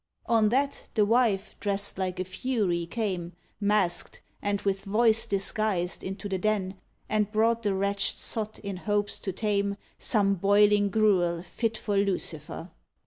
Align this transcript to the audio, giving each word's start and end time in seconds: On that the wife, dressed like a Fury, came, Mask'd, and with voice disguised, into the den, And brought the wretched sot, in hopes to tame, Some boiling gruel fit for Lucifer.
On 0.25 0.49
that 0.49 0.87
the 0.95 1.05
wife, 1.05 1.55
dressed 1.59 1.99
like 1.99 2.19
a 2.19 2.23
Fury, 2.23 2.87
came, 2.87 3.33
Mask'd, 3.59 4.19
and 4.41 4.59
with 4.61 4.83
voice 4.85 5.27
disguised, 5.27 6.03
into 6.03 6.27
the 6.27 6.39
den, 6.39 6.79
And 7.07 7.31
brought 7.31 7.61
the 7.61 7.75
wretched 7.75 8.15
sot, 8.17 8.57
in 8.57 8.77
hopes 8.77 9.19
to 9.19 9.31
tame, 9.31 9.77
Some 9.99 10.33
boiling 10.33 10.89
gruel 10.89 11.43
fit 11.43 11.77
for 11.77 11.97
Lucifer. 11.97 12.71